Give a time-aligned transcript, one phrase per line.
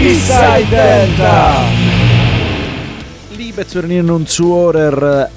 [0.00, 1.62] Eastside Delta!
[3.36, 5.28] Liebe Zuhörerinnen und Zuhörer,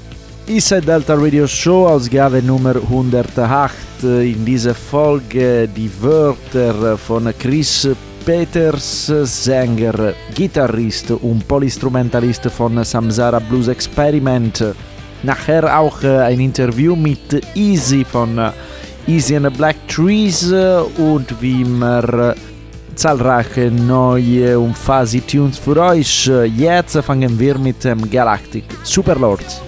[0.48, 3.74] Eastside Delta Radio Show, Ausgabe Nummer 108.
[4.02, 7.86] In dieser Folge die Wörter von Chris
[8.24, 14.64] Peters, Sänger, Gitarrist und Polyinstrumentalist von Samsara Blues Experiment.
[15.22, 18.40] Nachher auch ein Interview mit Easy von
[19.06, 20.50] Easy and the Black Trees
[20.96, 22.34] und wie immer
[22.94, 26.30] zahlreiche neue und fuzzy Tunes für euch.
[26.56, 29.63] Jetzt fangen wir mit dem Galactic Superlords.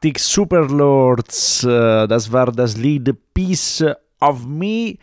[0.00, 1.62] Galactic Superlords.
[1.62, 3.84] Äh, das war das Lied Piece
[4.20, 4.96] of Me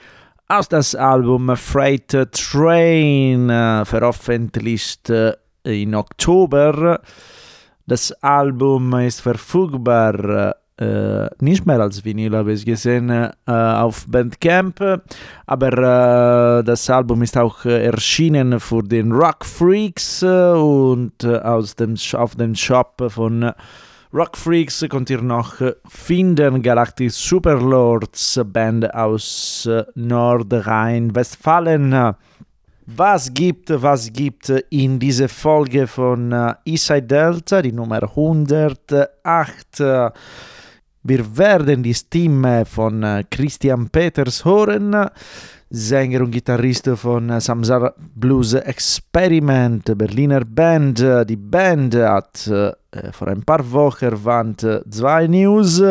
[0.47, 6.99] aus das Album Freight Train, äh, veröffentlicht äh, in Oktober.
[7.85, 15.03] Das Album ist verfügbar äh, nicht mehr als Vinyl, habe ich gesehen, äh, auf Bandcamp.
[15.45, 15.73] Aber
[16.59, 22.55] äh, das Album ist auch erschienen für den Rock Freaks und aus dem, auf dem
[22.55, 23.51] Shop von
[24.17, 26.63] Rock Freaks könnt ihr noch finden.
[26.63, 32.15] Galactic Superlords, Band aus Nordrhein-Westfalen.
[32.87, 36.33] Was gibt, was gibt in dieser Folge von
[36.65, 39.79] Eastside Delta, die Nummer 108?
[41.03, 44.95] Wir werden die Stimme von Christian Peters hören.
[45.69, 51.05] Sänger und Gitarrist von Samsar Blues Experiment, Berliner Band.
[51.27, 52.49] Die Band hat
[53.11, 55.83] vor ein paar Wochen erwähnt zwei News.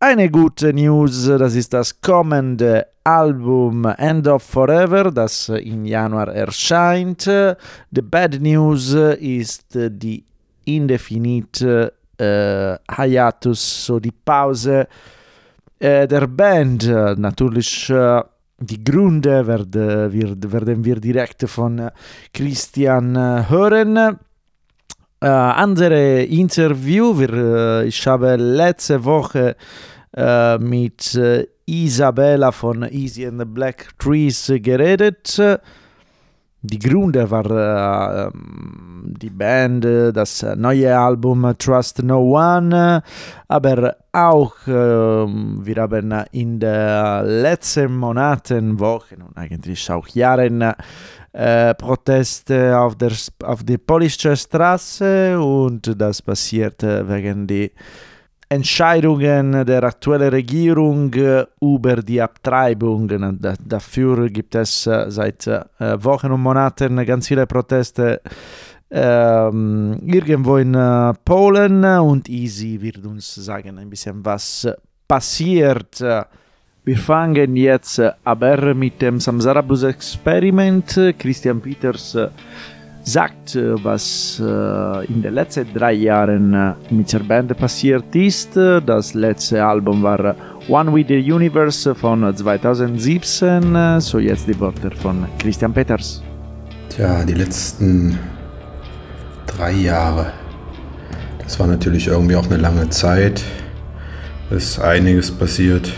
[0.00, 7.22] Eine gute News, das ist das kommende Album End of Forever, das im Januar erscheint.
[7.22, 10.24] The Bad News ist die
[10.64, 14.88] indefinite äh, Hiatus, so die Pause
[15.78, 16.86] äh, der Band.
[17.18, 18.22] Natürlich äh,
[18.62, 21.90] die Gründe werden wir, werden wir direkt von
[22.32, 23.16] Christian
[23.48, 24.18] hören.
[25.20, 29.56] Äh, andere Interview, wir, ich habe letzte Woche
[30.16, 31.18] äh, mit
[31.66, 35.40] Isabella von Easy and the Black Trees geredet.
[36.64, 38.32] Die Gründe war
[39.04, 43.02] die Band, das neue Album Trust No One,
[43.48, 50.72] aber auch wir haben in den letzten Monaten, Wochen und eigentlich auch Jahren
[51.32, 53.12] äh, Proteste auf der,
[53.44, 57.70] auf der Polnische Straße und das passierte wegen der
[58.52, 61.10] Entscheidungen der aktuellen Regierung
[61.60, 63.38] über die Abtreibungen.
[63.66, 65.46] dafür gibt es seit
[65.78, 68.20] Wochen und Monaten ganz viele Proteste
[68.90, 70.72] ähm, irgendwo in
[71.24, 74.68] Polen und Easy wird uns sagen ein bisschen, was
[75.08, 76.04] passiert.
[76.84, 81.14] Wir fangen jetzt aber mit dem Samsara Blues Experiment.
[81.18, 82.18] Christian Peters
[83.02, 88.56] sagt, was in den letzten drei Jahren mit der Band passiert ist.
[88.56, 90.34] Das letzte Album war
[90.68, 94.00] One with the Universe von 2017.
[94.00, 96.22] So jetzt die Worte von Christian Peters.
[96.88, 98.18] Tja, die letzten
[99.46, 100.32] drei Jahre.
[101.42, 103.42] Das war natürlich irgendwie auch eine lange Zeit.
[104.50, 105.92] Es ist einiges passiert.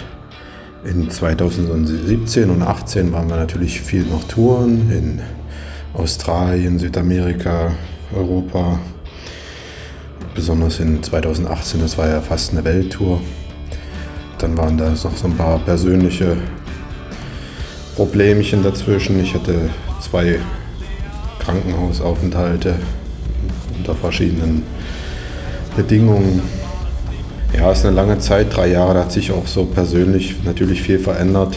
[0.84, 5.20] In 2017 und 2018 waren wir natürlich viel noch Touren in
[5.94, 7.73] Australien, Südamerika,
[8.14, 8.81] Europa.
[10.35, 13.20] Besonders in 2018, das war ja fast eine Welttour.
[14.38, 16.37] Dann waren da noch so ein paar persönliche
[17.94, 19.20] Problemchen dazwischen.
[19.23, 19.70] Ich hatte
[20.00, 20.41] zwei
[21.38, 22.75] Krankenhausaufenthalte
[23.79, 24.64] unter verschiedenen
[25.76, 26.43] Bedingungen.
[27.56, 30.82] Ja, es ist eine lange Zeit, drei Jahre, da hat sich auch so persönlich natürlich
[30.82, 31.56] viel verändert.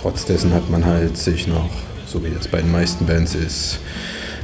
[0.00, 1.70] Trotz dessen hat man halt sich noch
[2.08, 3.80] so wie das bei den meisten Bands ist,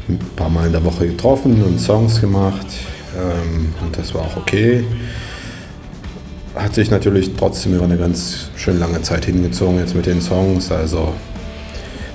[0.09, 2.67] ein paar Mal in der Woche getroffen und Songs gemacht.
[3.17, 4.85] Ähm, und das war auch okay.
[6.55, 10.71] Hat sich natürlich trotzdem über eine ganz schön lange Zeit hingezogen jetzt mit den Songs.
[10.71, 11.15] Also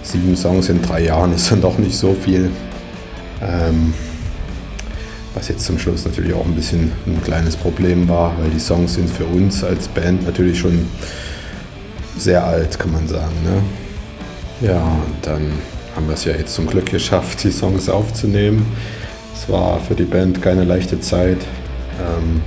[0.04, 2.52] sieben Songs in drei Jahren ist dann doch nicht so viel.
[3.42, 3.94] Ähm,
[5.34, 8.96] was jetzt zum Schluss natürlich auch ein bisschen ein kleines Problem war, weil die Songs
[8.96, 10.88] sind für uns als Band natürlich schon
[12.18, 13.34] sehr alt, kann man sagen.
[13.44, 13.62] Ne?
[14.62, 15.54] Ja, und dann
[15.96, 18.66] haben wir es ja jetzt zum Glück geschafft, die Songs aufzunehmen.
[19.34, 21.38] Es war für die Band keine leichte Zeit.
[21.98, 22.42] Ähm,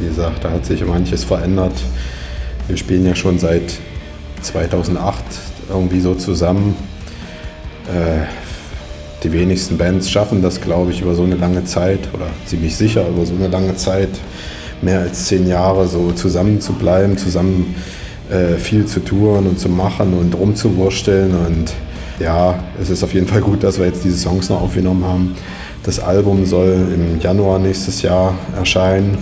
[0.00, 1.74] wie gesagt, da hat sich manches verändert.
[2.66, 3.78] Wir spielen ja schon seit
[4.40, 5.22] 2008
[5.68, 6.74] irgendwie so zusammen.
[7.86, 8.26] Äh,
[9.22, 13.06] die wenigsten Bands schaffen das, glaube ich, über so eine lange Zeit oder ziemlich sicher
[13.06, 14.10] über so eine lange Zeit,
[14.80, 17.76] mehr als zehn Jahre so zusammen zu bleiben, zusammen
[18.32, 21.34] äh, viel zu touren und zu machen und rumzuwursteln.
[21.34, 21.74] Und
[22.18, 25.34] ja, es ist auf jeden Fall gut, dass wir jetzt diese Songs noch aufgenommen haben.
[25.82, 29.18] Das Album soll im Januar nächstes Jahr erscheinen.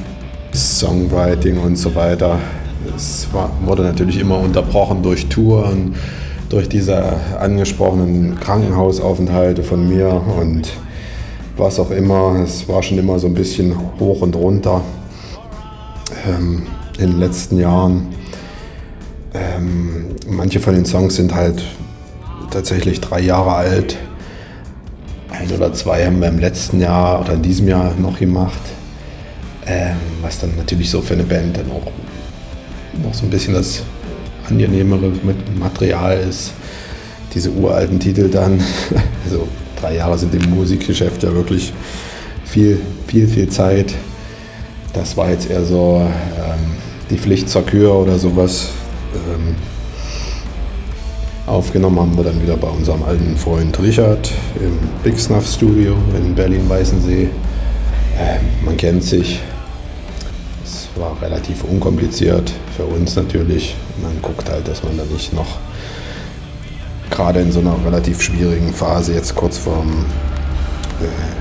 [0.55, 2.39] Songwriting und so weiter.
[2.95, 5.95] Es war, wurde natürlich immer unterbrochen durch Touren,
[6.49, 10.69] durch diese angesprochenen Krankenhausaufenthalte von mir und
[11.57, 12.41] was auch immer.
[12.45, 14.83] Es war schon immer so ein bisschen hoch und runter
[16.29, 16.67] ähm,
[16.99, 18.20] in den letzten Jahren.
[19.33, 21.63] Ähm, manche von den Songs sind halt
[22.51, 23.97] tatsächlich drei Jahre alt.
[25.31, 28.61] Ein oder zwei haben wir im letzten Jahr oder in diesem Jahr noch gemacht.
[29.67, 31.93] Ähm, was dann natürlich so für eine Band dann auch
[33.05, 33.83] noch so ein bisschen das
[34.49, 35.13] angenehmere
[35.59, 36.53] Material ist.
[37.35, 38.61] Diese uralten Titel dann.
[39.25, 39.47] Also
[39.79, 41.73] drei Jahre sind im Musikgeschäft ja wirklich
[42.45, 43.95] viel, viel, viel Zeit.
[44.95, 46.03] Das war jetzt eher so
[46.37, 46.73] ähm,
[47.11, 48.71] die Pflicht zur Kür oder sowas
[49.15, 49.57] ähm,
[51.47, 56.35] aufgenommen haben wir dann wieder bei unserem alten Freund Richard im Big Snuff Studio in
[56.35, 57.29] Berlin-Weißensee.
[58.19, 59.41] Ähm, man kennt sich.
[60.65, 63.75] Es war relativ unkompliziert für uns natürlich.
[64.03, 65.59] Man guckt halt, dass man da nicht noch
[67.11, 70.07] gerade in so einer relativ schwierigen Phase jetzt kurz vorm
[71.01, 71.41] äh,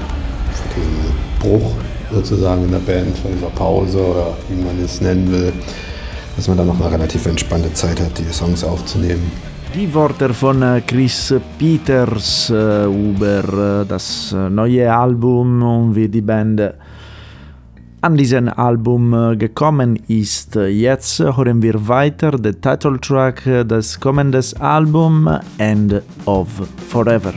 [0.75, 1.73] dem Bruch
[2.11, 5.53] sozusagen in der Band, von dieser Pause oder wie man es nennen will,
[6.39, 9.29] dass man dann noch eine relativ entspannte Zeit hat, die Songs aufzunehmen.
[9.75, 16.21] Die Worte von äh, Chris Peters äh, über äh, das neue Album und wie die
[16.21, 16.61] Band
[17.99, 20.55] an diesem Album gekommen ist.
[20.55, 26.47] Jetzt hören wir weiter den Titeltrack des kommenden Albums End of
[26.87, 27.33] Forever.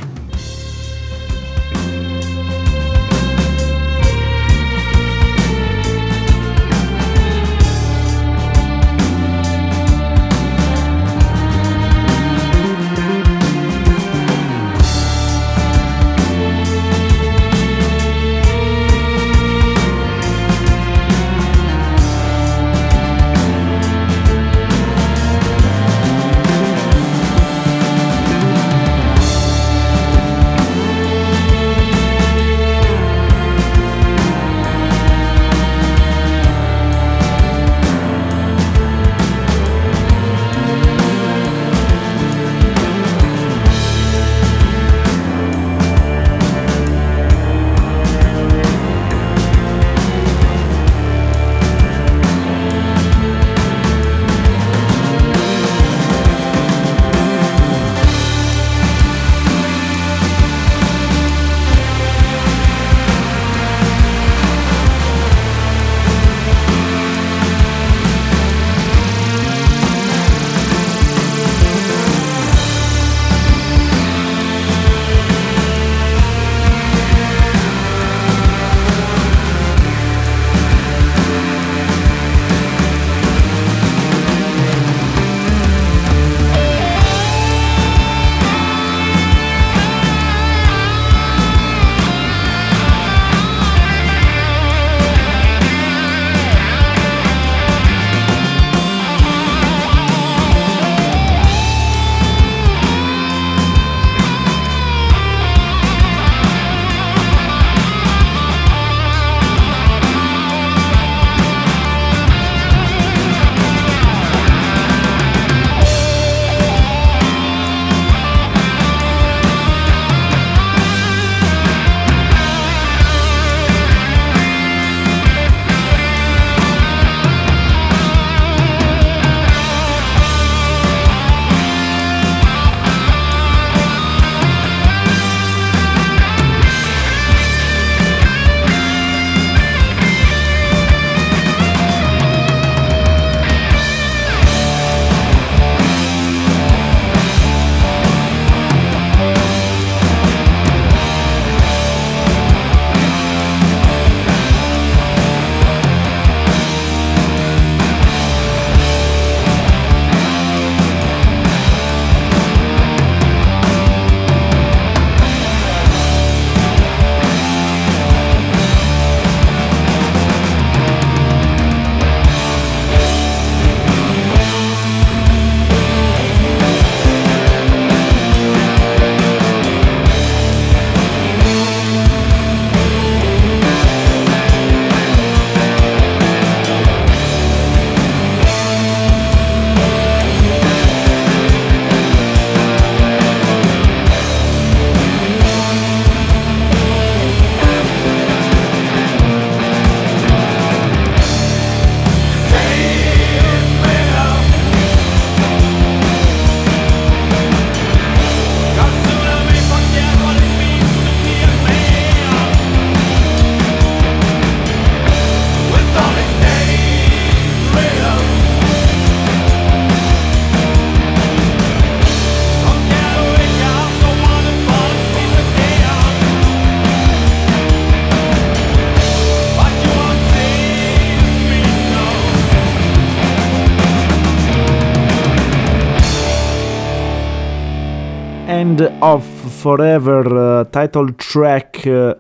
[238.72, 239.22] End of
[239.60, 242.14] Forever, uh, Title Track uh,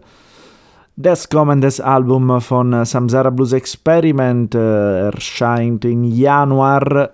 [0.94, 7.12] des kommendes Album von Samsara Blues Experiment erscheint im Januar.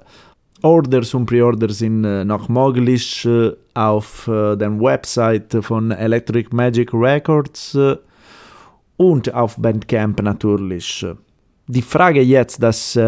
[0.63, 3.29] Orders und Preorders sind noch möglich
[3.75, 7.79] auf der Website von Electric Magic Records
[8.97, 11.07] und auf Bandcamp natürlich.
[11.69, 12.99] Die Frage jetzt, dass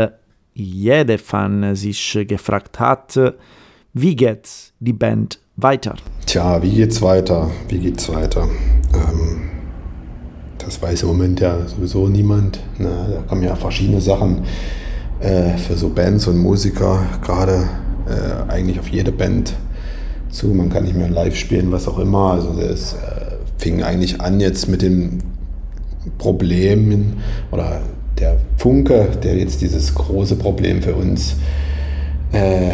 [0.55, 3.19] jeder Fan sich gefragt hat,
[3.95, 5.95] wie geht die Band weiter?
[6.27, 7.51] Tja, wie geht's weiter?
[7.69, 8.49] Wie geht's weiter?
[8.95, 9.51] Ähm,
[10.59, 12.61] das weiß im Moment ja sowieso niemand.
[12.79, 12.89] Ne?
[12.89, 14.45] Da kommen ja verschiedene Sachen
[15.21, 17.69] äh, für so Bands und Musiker, gerade
[18.07, 19.55] äh, eigentlich auf jede Band
[20.31, 20.49] zu.
[20.49, 22.33] Man kann nicht mehr live spielen, was auch immer.
[22.33, 22.97] Also es äh,
[23.59, 25.23] fing eigentlich an jetzt mit den
[26.19, 27.19] Problemen
[27.51, 27.81] oder
[28.19, 31.37] der Funke, der jetzt dieses große Problem für uns
[32.33, 32.71] äh,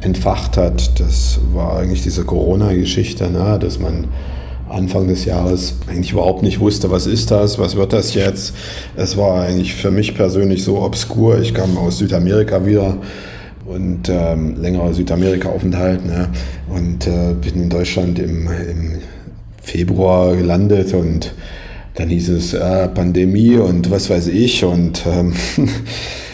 [0.00, 3.58] entfacht hat, das war eigentlich diese Corona-Geschichte, ne?
[3.60, 4.06] dass man
[4.68, 8.54] Anfang des Jahres eigentlich überhaupt nicht wusste, was ist das, was wird das jetzt.
[8.96, 11.40] Es war eigentlich für mich persönlich so obskur.
[11.40, 12.98] Ich kam aus Südamerika wieder
[13.64, 16.28] und ähm, längerer Südamerika-Aufenthalt ne?
[16.68, 18.98] und äh, bin in Deutschland im, im
[19.62, 21.32] Februar gelandet und
[21.94, 25.62] dann hieß es äh, Pandemie und was weiß ich und ähm, äh,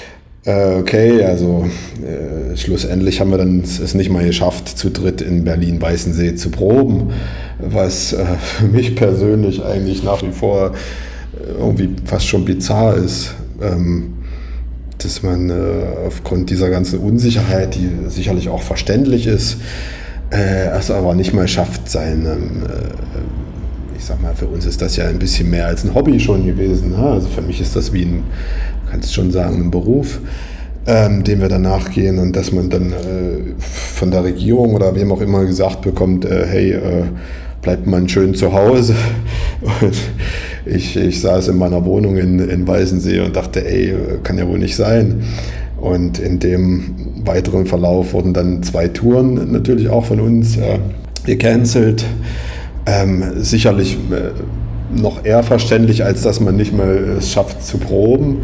[0.45, 1.67] okay, also
[2.03, 7.13] äh, schlussendlich haben wir dann es nicht mal geschafft, zu dritt in Berlin-Weißensee zu proben,
[7.61, 13.35] was äh, für mich persönlich eigentlich nach wie vor äh, irgendwie fast schon bizarr ist.
[13.61, 14.15] Ähm,
[14.99, 15.55] dass man äh,
[16.07, 19.59] aufgrund dieser ganzen Unsicherheit, die sicherlich auch verständlich ist,
[20.31, 22.63] es aber nicht mal schafft, seinen
[24.03, 26.45] ich sag mal, für uns ist das ja ein bisschen mehr als ein Hobby schon
[26.45, 26.91] gewesen.
[26.91, 26.97] Ne?
[26.97, 28.25] Also für mich ist das wie ein,
[28.93, 30.21] kannst schon sagen, ein Beruf,
[30.87, 35.11] ähm, dem wir dann nachgehen und dass man dann äh, von der Regierung oder wem
[35.11, 37.05] auch immer gesagt bekommt, äh, hey, äh,
[37.63, 38.95] bleibt man schön zu Hause.
[39.81, 39.97] Und
[40.67, 43.95] ich, ich saß in meiner Wohnung in, in Weißensee und dachte, ey,
[44.25, 45.23] kann ja wohl nicht sein.
[45.81, 46.95] Und in dem
[47.25, 50.79] weiteren Verlauf wurden dann zwei Touren natürlich auch von uns äh,
[51.25, 52.05] gecancelt.
[52.85, 58.39] Ähm, sicherlich äh, noch eher verständlich, als dass man nicht mehr es schafft zu proben.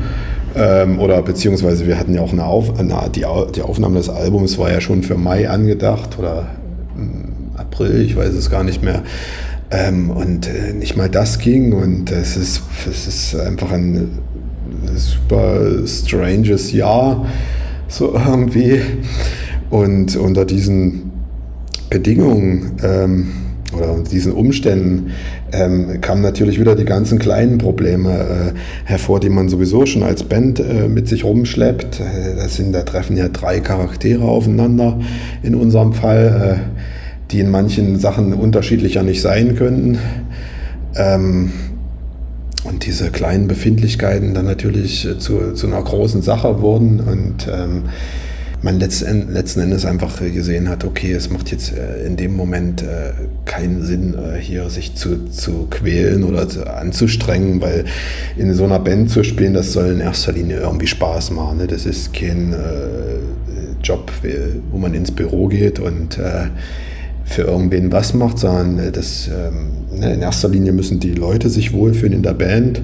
[0.56, 3.24] Ähm, oder beziehungsweise wir hatten ja auch eine, Auf eine die,
[3.54, 6.46] die Aufnahme des Albums war ja schon für Mai angedacht oder
[6.96, 9.02] äh, April, ich weiß es gar nicht mehr.
[9.70, 14.18] Ähm, und äh, nicht mal das ging und es ist, es ist einfach ein
[14.96, 17.26] super stranges Jahr,
[17.88, 18.80] so irgendwie.
[19.70, 21.10] Und unter diesen
[21.90, 23.32] Bedingungen ähm,
[23.76, 25.10] oder diesen Umständen
[25.52, 30.22] ähm, kamen natürlich wieder die ganzen kleinen Probleme äh, hervor, die man sowieso schon als
[30.22, 32.00] Band äh, mit sich rumschleppt.
[32.00, 34.98] Äh, das sind, da treffen ja drei Charaktere aufeinander
[35.42, 39.98] in unserem Fall, äh, die in manchen Sachen unterschiedlicher nicht sein könnten.
[40.94, 41.52] Ähm,
[42.64, 47.84] und diese kleinen Befindlichkeiten dann natürlich zu, zu einer großen Sache wurden und ähm,
[48.62, 53.12] man letzten, Endes einfach gesehen hat, okay, es macht jetzt äh, in dem Moment äh,
[53.44, 57.84] keinen Sinn, äh, hier sich zu, zu quälen oder zu, anzustrengen, weil
[58.36, 61.58] in so einer Band zu spielen, das soll in erster Linie irgendwie Spaß machen.
[61.58, 61.66] Ne?
[61.66, 62.54] Das ist kein
[63.82, 64.10] Job,
[64.70, 66.18] wo man ins Büro geht und
[67.28, 71.74] für irgendwen was macht, sondern das, ähm, ne, in erster Linie müssen die Leute sich
[71.74, 72.80] wohlfühlen in der Band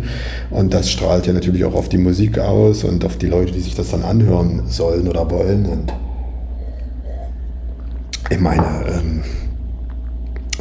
[0.50, 3.60] und das strahlt ja natürlich auch auf die Musik aus und auf die Leute, die
[3.60, 5.64] sich das dann anhören sollen oder wollen.
[5.64, 5.94] Und
[8.30, 9.22] ich meine, ähm,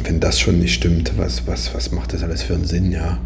[0.02, 3.18] wenn das schon nicht stimmt, was, was, was macht das alles für einen Sinn, ja?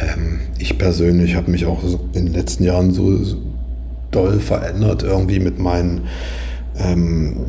[0.00, 3.18] Ähm, ich persönlich habe mich auch in den letzten Jahren so
[4.12, 6.02] doll verändert, irgendwie mit meinen
[6.78, 7.46] ähm,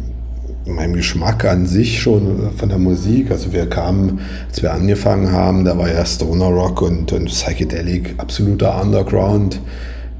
[0.66, 3.32] meinem Geschmack an sich schon von der Musik.
[3.32, 8.16] Also wir kamen, als wir angefangen haben, da war ja Stoner Rock und, und Psychedelic
[8.18, 9.60] absoluter Underground.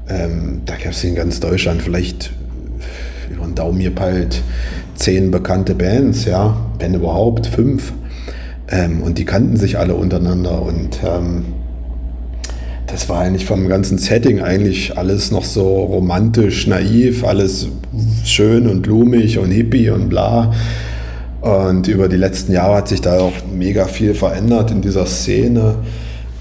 [0.08, 2.32] Ähm, da gab es in ganz Deutschland vielleicht
[3.30, 4.42] über den Daumen gepeilt
[4.94, 7.92] zehn bekannte Bands, ja, wenn überhaupt fünf.
[8.68, 11.44] Ähm, und die kannten sich alle untereinander und ähm,
[12.92, 17.68] das war eigentlich vom ganzen Setting eigentlich alles noch so romantisch, naiv, alles
[18.22, 20.52] schön und blumig und hippie und bla.
[21.40, 25.76] Und über die letzten Jahre hat sich da auch mega viel verändert in dieser Szene.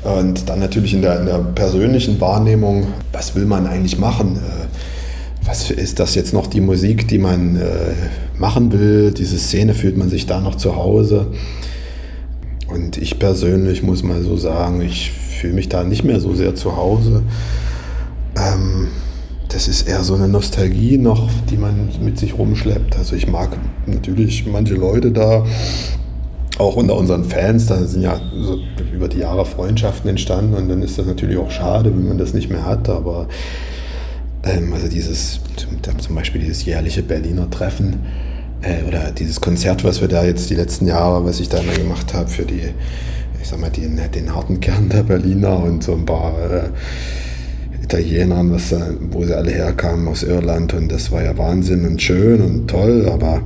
[0.04, 4.36] Und dann natürlich in der, in der persönlichen Wahrnehmung, was will man eigentlich machen?
[4.36, 7.94] Äh, was ist das jetzt noch die Musik, die man äh,
[8.38, 9.12] machen will?
[9.12, 11.28] Diese Szene fühlt man sich da noch zu Hause.
[12.68, 15.12] Und ich persönlich muss mal so sagen, ich
[15.42, 17.24] fühle mich da nicht mehr so sehr zu Hause.
[18.38, 18.90] Ähm,
[19.54, 22.96] es ist eher so eine Nostalgie noch, die man mit sich rumschleppt.
[22.98, 23.50] Also ich mag
[23.88, 25.44] natürlich manche Leute da,
[26.58, 28.60] auch unter unseren Fans, da sind ja so
[28.94, 32.34] über die Jahre Freundschaften entstanden und dann ist das natürlich auch schade, wenn man das
[32.34, 33.28] nicht mehr hat, aber
[34.44, 35.40] ähm, also dieses,
[35.98, 38.02] zum Beispiel dieses jährliche Berliner Treffen
[38.62, 41.74] äh, oder dieses Konzert, was wir da jetzt die letzten Jahre, was ich da immer
[41.74, 42.62] gemacht habe für die,
[43.42, 46.70] ich sag mal, den, den harten Kern der Berliner und so ein paar äh,
[47.84, 48.74] Italienern, was,
[49.12, 53.10] wo sie alle herkamen aus Irland und das war ja Wahnsinn und schön und toll,
[53.12, 53.42] aber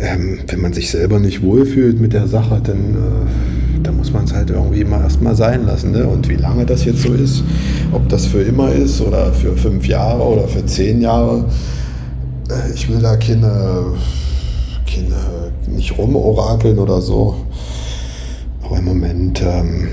[0.00, 4.24] ähm, wenn man sich selber nicht wohlfühlt mit der Sache, dann, äh, dann muss man
[4.24, 5.90] es halt irgendwie mal erstmal sein lassen.
[5.90, 6.06] Ne?
[6.06, 7.42] Und wie lange das jetzt so ist,
[7.92, 11.46] ob das für immer ist oder für fünf Jahre oder für zehn Jahre,
[12.48, 13.96] äh, ich will da keine,
[14.86, 17.37] keine nicht rumorakeln oder so.
[18.68, 19.88] Aber im Moment ähm,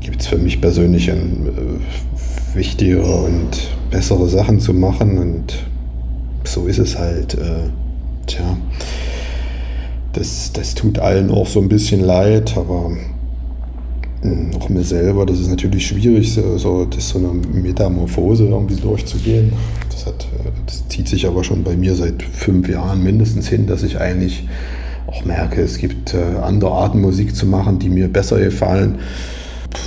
[0.00, 5.66] gibt es für mich persönlich ein, äh, wichtigere und bessere Sachen zu machen und
[6.44, 7.34] so ist es halt.
[7.34, 7.68] Äh,
[8.26, 8.56] tja
[10.18, 12.90] das, das tut allen auch so ein bisschen leid, aber
[14.22, 18.76] hm, auch mir selber, das ist natürlich schwierig, so, so, das so eine Metamorphose irgendwie
[18.76, 19.52] durchzugehen.
[19.90, 20.26] Das, hat,
[20.66, 24.48] das zieht sich aber schon bei mir seit fünf Jahren mindestens hin, dass ich eigentlich
[25.08, 28.98] auch merke, es gibt äh, andere Arten Musik zu machen, die mir besser gefallen.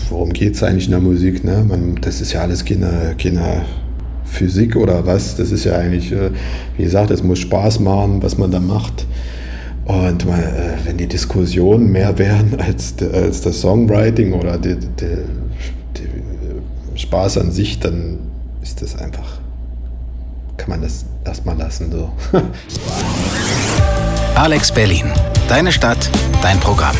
[0.10, 1.43] Worum geht es eigentlich in der Musik?
[1.43, 1.63] Ne?
[1.67, 3.62] Man, das ist ja alles keine, keine
[4.25, 5.36] Physik oder was.
[5.36, 6.31] Das ist ja eigentlich, äh,
[6.75, 9.05] wie gesagt, es muss Spaß machen, was man da macht.
[9.86, 14.79] Und mal, äh, wenn die Diskussionen mehr wären als, als das Songwriting oder der
[16.95, 18.19] Spaß an sich, dann
[18.62, 19.39] ist das einfach,
[20.57, 21.91] kann man das erstmal lassen.
[21.91, 22.12] So.
[24.35, 25.05] Alex Berlin,
[25.47, 26.09] deine Stadt,
[26.41, 26.95] dein Programm.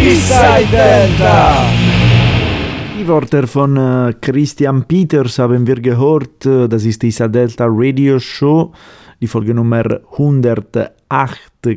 [0.00, 1.08] Eastside.
[2.98, 6.46] Die Worte von äh, Christian Peters haben wir gehört.
[6.46, 8.72] Das ist die Delta Radio Show,
[9.20, 10.98] die Folge Nummer 108.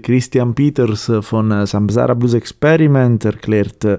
[0.03, 3.97] Christian Peters von äh, Samsara Blues Experiment erklärt äh,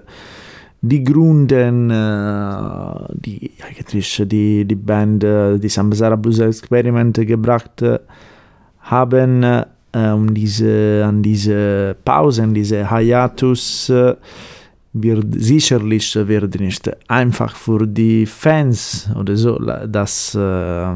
[0.81, 1.89] die Gründen,
[3.15, 7.83] die eigentlich die, die Band, die Samsara Blues Experiment gebracht
[8.81, 13.93] haben, um diese, an diese Pause, an diese Hiatus
[14.93, 20.87] wird sicherlich wird nicht einfach für die Fans oder so das äh,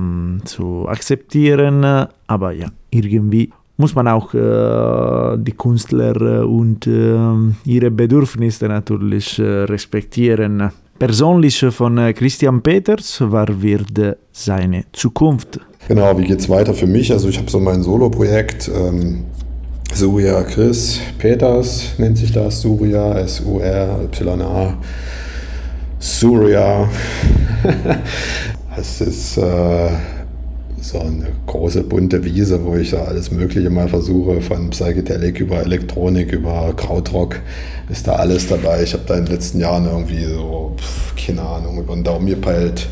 [0.44, 1.84] zu akzeptieren,
[2.26, 3.50] aber ja, irgendwie
[3.82, 7.16] muss man auch äh, die Künstler und äh,
[7.64, 10.70] ihre Bedürfnisse natürlich äh, respektieren.
[11.00, 13.98] Persönlich von äh, Christian Peters war wird
[14.30, 15.58] seine Zukunft.
[15.88, 17.10] Genau, wie geht es weiter für mich?
[17.10, 18.70] Also ich habe so mein Solo-Projekt.
[18.72, 19.24] Ähm
[19.94, 24.78] Surya Chris Peters nennt sich das, Surya, S-U-R-Y-A.
[25.98, 26.88] Surya.
[28.74, 29.90] Es ist äh,
[30.82, 35.60] so eine große bunte Wiese, wo ich da alles Mögliche mal versuche, von Psychedelic über
[35.60, 37.40] Elektronik, über Krautrock,
[37.88, 38.82] ist da alles dabei.
[38.82, 40.76] Ich habe da in den letzten Jahren irgendwie so,
[41.16, 42.88] keine Ahnung, über den Daumen gepeilt.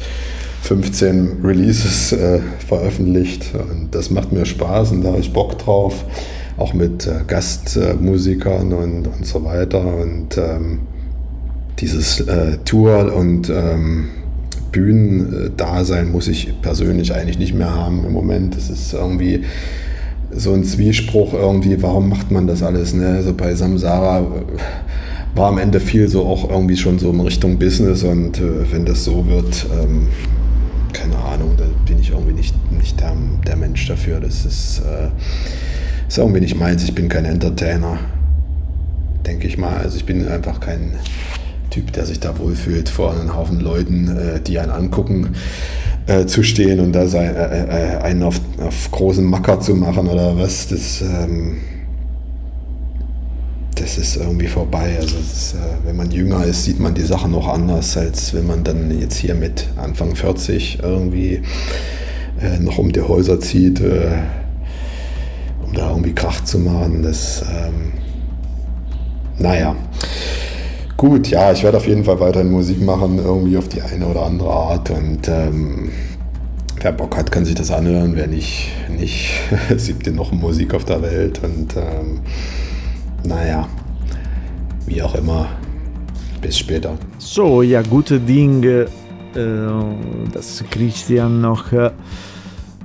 [0.63, 6.05] 15 Releases äh, veröffentlicht und das macht mir Spaß und da habe ich Bock drauf
[6.61, 9.83] auch mit äh, Gastmusikern und, und so weiter.
[9.83, 10.81] Und ähm,
[11.79, 14.11] dieses äh, Tour und ähm,
[14.73, 18.57] Bühnendasein muss ich persönlich eigentlich nicht mehr haben im Moment.
[18.57, 19.45] Das ist irgendwie
[20.33, 22.95] so ein Zwiespruch irgendwie, warum macht man das alles?
[22.95, 23.09] Ne?
[23.09, 24.27] Also bei Samsara
[25.35, 28.85] war am Ende viel so auch irgendwie schon so in Richtung Business und äh, wenn
[28.85, 30.09] das so wird, ähm,
[30.93, 33.13] keine Ahnung, da bin ich irgendwie nicht, nicht der,
[33.47, 34.21] der Mensch dafür.
[34.21, 35.09] Das ist äh,
[36.11, 36.83] ist irgendwie nicht meins.
[36.83, 38.01] Ich bin kein Entertainer,
[39.25, 39.77] denke ich mal.
[39.77, 40.95] Also ich bin einfach kein
[41.71, 45.35] Typ, der sich da wohlfühlt, vor einem Haufen Leuten, äh, die einen angucken,
[46.07, 50.09] äh, zu stehen und da sein, äh, äh, einen auf, auf großen Macker zu machen
[50.09, 50.69] oder was.
[50.69, 51.59] Das, ähm,
[53.77, 54.97] das ist irgendwie vorbei.
[55.01, 58.47] Also ist, äh, wenn man jünger ist, sieht man die Sachen noch anders, als wenn
[58.47, 61.43] man dann jetzt hier mit Anfang 40 irgendwie
[62.41, 63.81] äh, noch um die Häuser zieht
[65.71, 67.03] um da irgendwie Krach zu machen.
[67.03, 67.93] Das, ähm,
[69.39, 69.77] naja.
[71.01, 74.27] Gut, ja, ich werde auf jeden Fall weiterhin Musik machen, irgendwie auf die eine oder
[74.27, 74.91] andere Art.
[74.91, 75.89] Und ähm,
[76.79, 78.13] wer Bock hat, kann sich das anhören.
[78.17, 79.31] Wer nicht, nicht
[79.79, 81.41] sieht den noch Musik auf der Welt.
[81.43, 82.21] Und ähm,
[83.25, 83.67] naja,
[84.85, 85.49] wie auch immer.
[86.43, 86.99] Bis später.
[87.17, 88.87] So, ja, gute Dinge,
[89.35, 91.93] äh, dass Christian noch äh,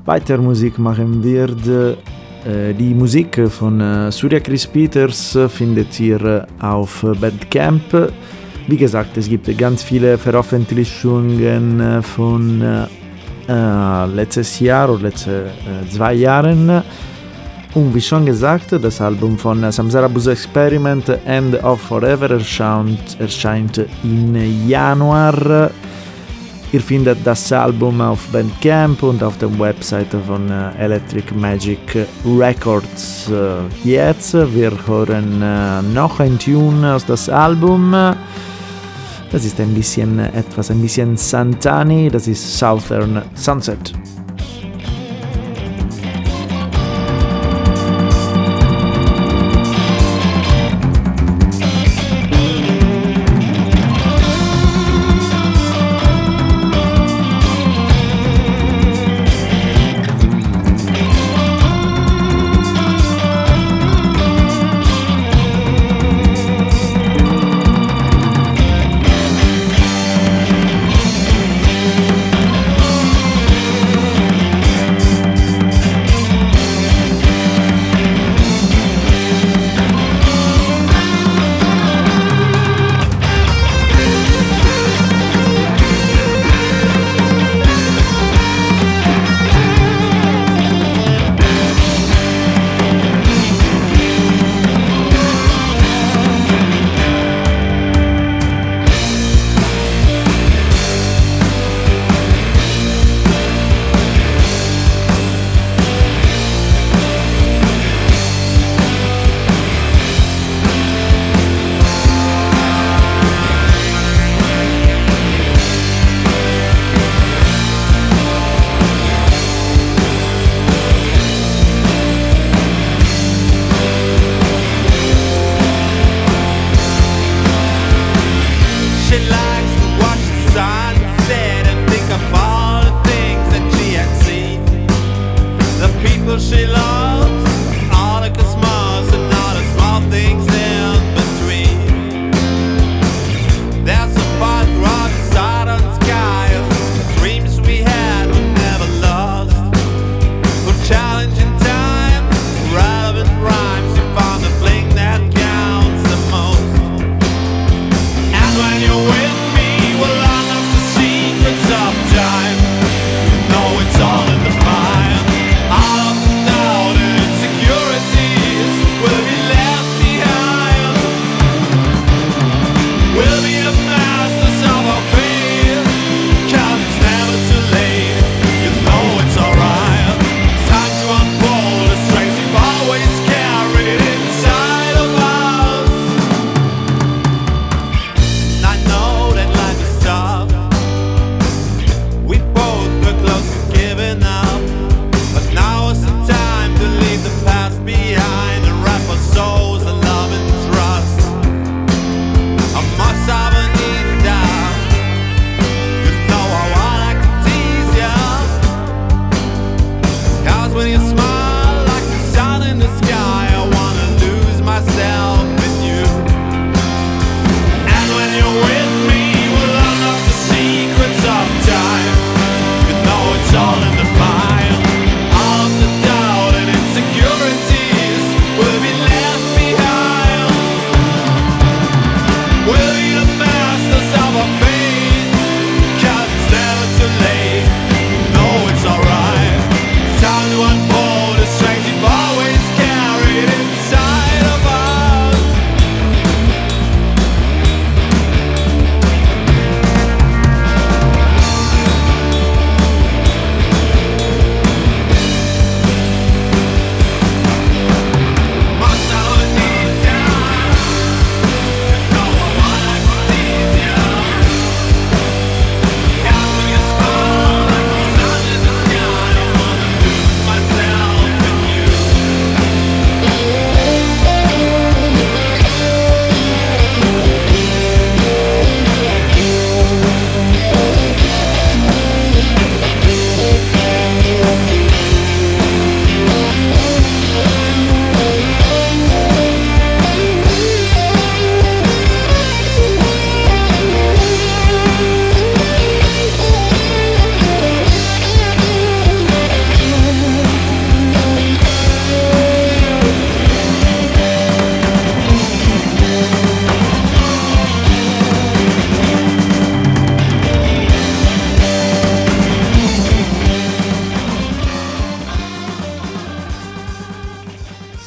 [0.06, 1.97] weiter Musik machen wird.
[2.45, 8.12] Äh, die Musik von äh, Surya Chris Peters findet ihr auf Bandcamp.
[8.67, 12.88] Wie gesagt, es gibt ganz viele Veröffentlichungen von
[13.47, 16.84] äh, letztes Jahr oder letzte äh, zwei Jahren.
[17.73, 23.86] Und wie schon gesagt, das Album von Samsara Bus Experiment End of Forever erscheint, erscheint
[24.03, 25.71] im Januar.
[26.71, 33.30] Ihr findet das Album auf Bandcamp und auf der Webseite von äh, Electric Magic Records.
[33.30, 37.91] Äh, jetzt, wir hören äh, noch ein Tune aus das Album.
[39.32, 43.93] Das ist ein bisschen etwas, ein bisschen Santani, das ist Southern Sunset.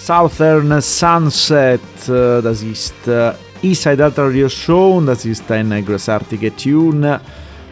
[0.09, 6.57] Southern Sunset, äh, das ist äh, Eastside Delta Radio Show und das ist eine großartige
[6.57, 7.21] Tune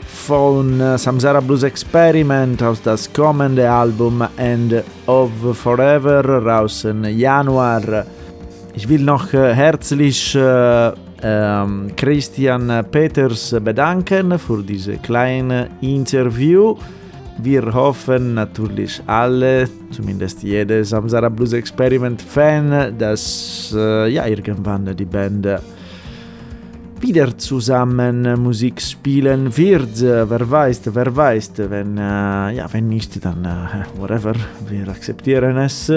[0.06, 8.04] von äh, Samsara Blues Experiment aus das kommende Album End of Forever raus im Januar.
[8.74, 16.76] Ich will noch herzlich äh, ähm, Christian Peters bedanken für dieses kleine Interview.
[17.38, 25.04] Wir hoffen natürlich alle, zumindest jeder Samsara Blues Experiment Fan, dass äh, ja irgendwann die
[25.04, 25.46] Band
[26.98, 30.00] wieder zusammen Musik spielen wird.
[30.00, 32.00] Wer weiß, wer weiß, wenn, äh,
[32.54, 34.32] ja, wenn nicht, dann äh, whatever,
[34.68, 35.92] wir akzeptieren es.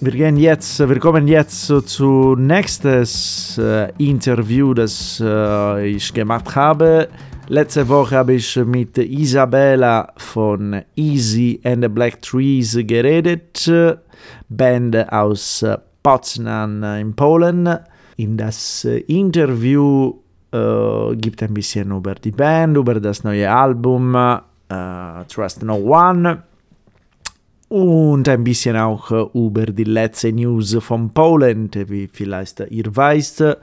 [0.00, 7.08] Wir gehen jetzt, wir kommen jetzt zu nächstes äh, Interview, das äh, ich gemacht habe.
[7.50, 13.66] Letzte Woche habe ich mit Isabella von Easy and the Black Trees geredet,
[14.50, 15.64] Band aus
[16.02, 17.78] Poznań in Polen.
[18.16, 20.12] In das Interview
[20.52, 26.42] äh, gibt ein bisschen über die Band, über das neue Album äh, Trust No One
[27.68, 33.56] und ein bisschen auch äh, über die letzte News von Polen, wie vielleicht ihr weißt.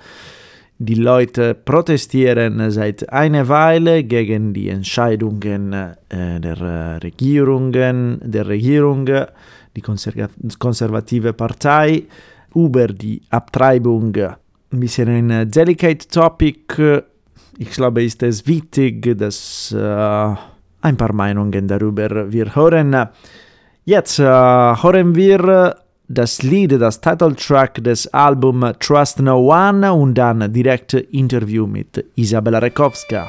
[0.77, 9.81] Die Leute protestieren seit einer Weile gegen die Entscheidungen äh, der Regierungen, der Regierung, die
[10.59, 12.03] konservative Partei,
[12.53, 14.13] über die Abtreibung.
[14.15, 17.03] Ein bisschen ein delicate Topic.
[17.57, 20.35] Ich glaube, ist es wichtig, dass äh,
[20.81, 23.07] ein paar Meinungen darüber wir hören.
[23.85, 30.51] Jetzt äh, hören wir das Lied, das Titeltrack des Albums Trust No One und dann
[30.51, 33.27] direkt Interview mit Isabella Rekowska.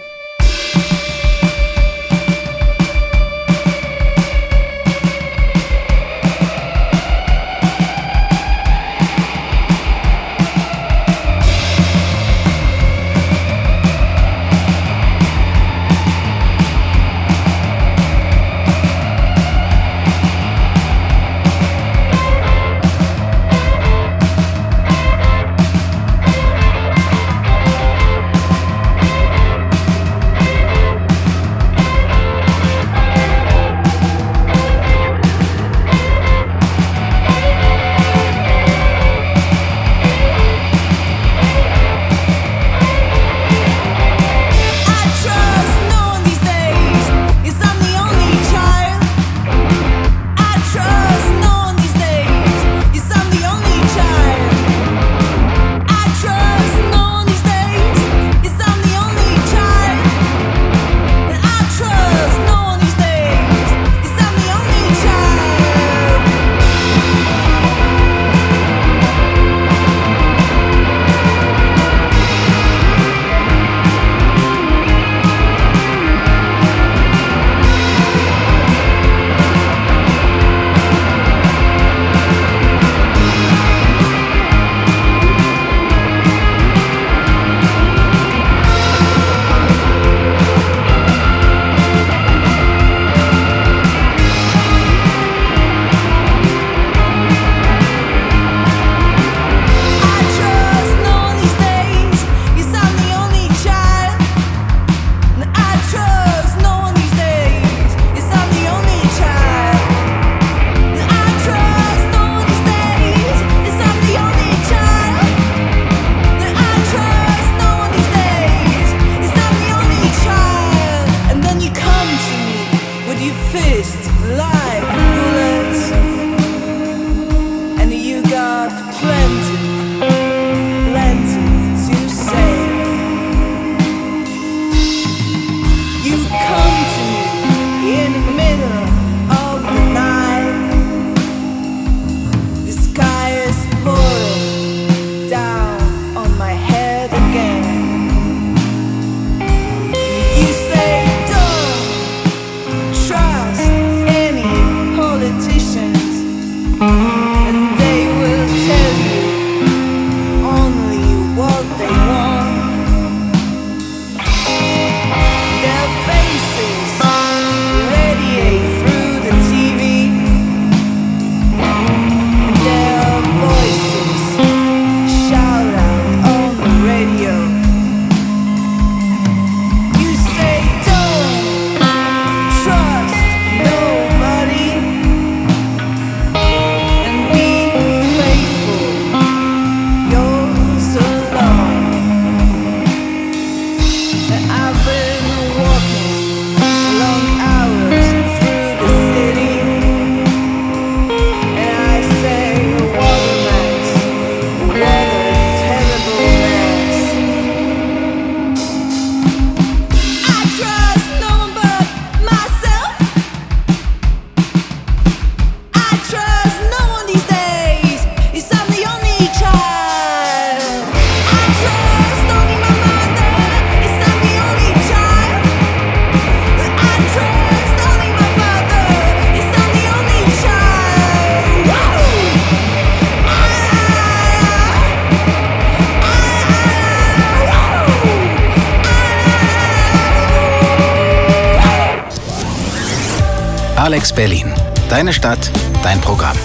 [244.13, 244.53] Berlin.
[244.89, 245.51] Deine Stadt,
[245.83, 246.37] dein Programm.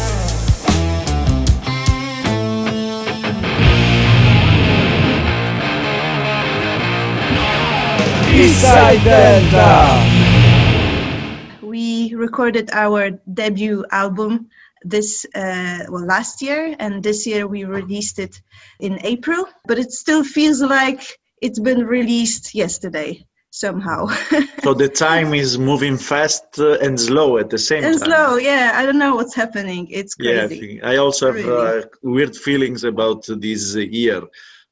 [11.62, 14.50] We recorded our debut album
[14.84, 18.42] this uh, well last year and this year we released it
[18.80, 24.08] in april but it still feels like it's been released yesterday somehow.
[24.64, 28.10] So the time is moving fast uh, and slow at the same and time.
[28.12, 30.82] slow yeah i don't know what's happening it's yeah I, crazy.
[30.84, 31.46] I also have Really.
[31.46, 34.22] uh, weird feelings about this year.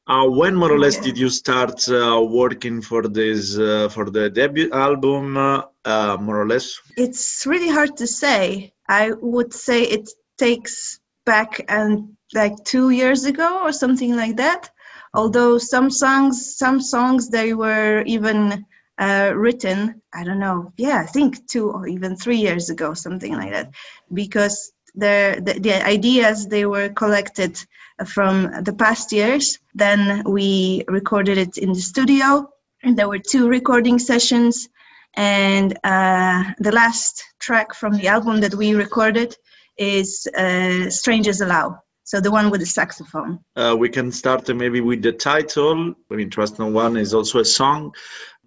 [0.07, 1.03] Uh, when more or less Yeah.
[1.05, 6.39] did you start uh, working for this uh, for the debut album uh, uh, more
[6.41, 6.80] or less?
[6.97, 8.73] It's really hard to say.
[8.88, 14.69] I would say it takes back and like two years ago or something like that
[15.14, 18.66] although some songs some songs they were even
[18.97, 23.34] uh, written i don't know yeah i think two or even three years ago something
[23.34, 23.72] like that.
[24.14, 27.64] Because the, the, ideas they were collected
[28.05, 29.60] from the past years.
[29.74, 32.49] Then we recorded it in the studio.
[32.84, 34.70] And there were two recording sessions.
[35.16, 39.36] And uh, the last track from the album that we recorded
[39.78, 41.80] is uh, strangers allow
[42.10, 43.38] so the one with the saxophone.
[43.55, 45.93] Uh, we can start uh, maybe with the title.
[46.12, 47.93] I mean trust no one is also a song.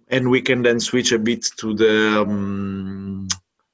[0.09, 3.29] And we can then switch a bit to the um,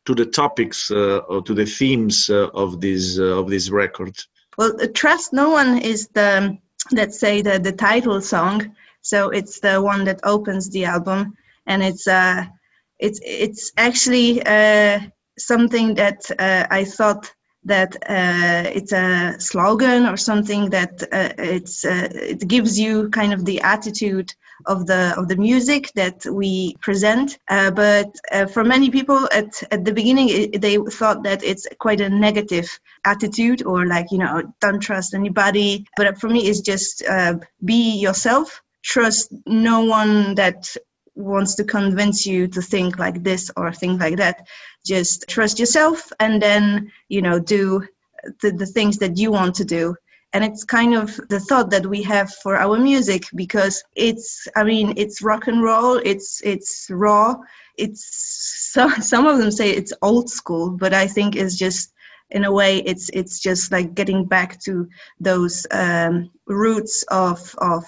[0.05, 4.15] to the topics uh, or to the themes uh, of this uh, of this record.
[4.59, 6.55] Well uh, trust no one is the
[6.91, 8.75] let's say the, the title song.
[9.01, 11.33] So it's the one that opens the album.
[11.65, 12.45] And it's uh
[12.99, 14.99] it's it's actually uh
[15.39, 17.33] something that uh, i thought
[17.63, 23.33] that uh, it's a slogan or something that uh, it's uh, it gives you kind
[23.33, 24.33] of the attitude
[24.65, 27.37] of the of the music that we present.
[27.47, 31.67] Uh, but uh, for many people at at the beginning it, they thought that it's
[31.79, 32.67] quite a negative
[33.05, 35.85] attitude or like you know don't trust anybody.
[35.97, 38.61] But for me it's just uh, be yourself.
[38.81, 40.75] Trust no one that
[41.15, 44.47] wants to convince you to think like this or think like that
[44.85, 47.85] just trust yourself and then you know do
[48.41, 49.95] the, the things that you want to do.
[50.33, 54.63] And it's kind of the thought that we have for our music because it's i
[54.63, 57.35] mean it's rock and roll it's it's raw.
[57.77, 58.05] It's
[58.73, 61.93] so, some of them say it's old school but i think it's just
[62.29, 64.87] in a way it's it's just like getting back to
[65.19, 67.85] those um, roots of of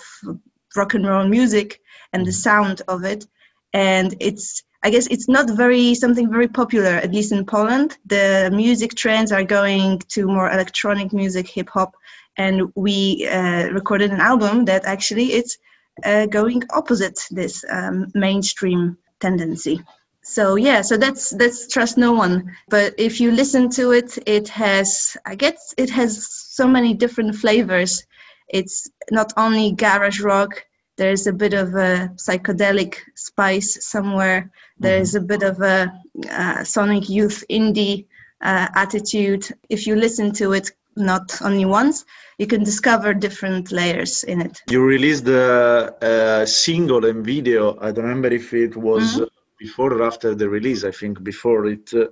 [0.75, 1.81] rock and roll music
[2.13, 3.25] and the sound of it.
[3.73, 7.97] And it's i guess it's not very something very popular at least in poland.
[8.05, 11.95] The music trends are going to more electronic music hip hop.
[12.37, 15.57] And we uh, recorded an album that actually it's
[16.05, 19.81] uh, going opposite this um, mainstream tendency.
[20.23, 22.51] So yeah so that's that's trust no one.
[22.69, 27.35] But if you listen to it it has i guess it has so many different
[27.35, 28.03] flavors
[28.47, 30.65] it's not only garage rock
[30.97, 34.51] there's a bit of a psychedelic spice somewhere.
[34.77, 35.91] There's a bit of a
[36.29, 38.05] uh, sonic youth indie
[38.41, 39.47] uh, attitude.
[39.69, 42.05] If you listen to it not only once
[42.37, 44.61] you can discover different layers in it.
[44.69, 47.77] You released the uh, single and video.
[47.79, 49.23] I don't remember if it was Mhm.
[49.23, 49.25] uh,
[49.57, 51.87] before or after the release i think before it.
[51.93, 52.07] Uh,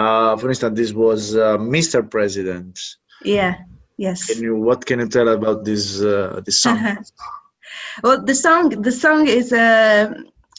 [0.00, 2.74] uh, for instance this was uh, mr president.
[3.24, 3.54] Yeah
[3.96, 4.26] yes.
[4.26, 6.98] Can you what can you tell about this uh, this song?
[8.02, 10.14] Well the song the song is uh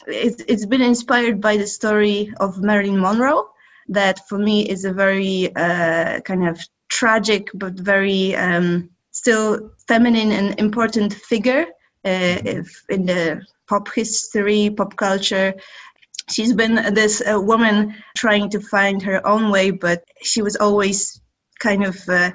[0.06, 3.48] it's, it's been inspired by the story of marilyn monroe
[3.88, 10.32] that for me is a very uh, kind of tragic but very um, still feminine
[10.32, 11.66] and important figure
[12.04, 15.54] uh, if in the pop history pop culture.
[16.30, 21.20] She's been this uh, woman trying to find her own way but she was always
[21.68, 22.30] kind of uh,